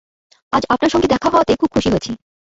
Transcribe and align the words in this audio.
আজ 0.53 0.63
আপনার 0.69 0.89
সঙ্গে 0.89 1.07
দেখা 1.07 1.27
হওয়াতে 1.29 1.53
খুব 1.55 1.69
খুশি 1.73 1.89
হয়েছি। 1.89 2.11